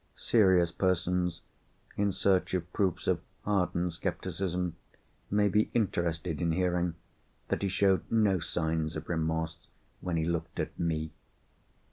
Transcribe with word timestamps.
Serious 0.15 0.71
persons, 0.71 1.41
in 1.95 2.11
search 2.11 2.55
of 2.55 2.73
proofs 2.73 3.05
of 3.05 3.21
hardened 3.45 3.93
scepticism, 3.93 4.75
may 5.29 5.47
be 5.47 5.69
interested 5.75 6.41
in 6.41 6.53
hearing 6.53 6.95
that 7.49 7.61
he 7.61 7.69
showed 7.69 8.01
no 8.11 8.39
signs 8.39 8.95
of 8.95 9.07
remorse 9.07 9.67
when 9.99 10.17
he 10.17 10.25
looked 10.25 10.59
at 10.59 10.79
Me. 10.79 11.11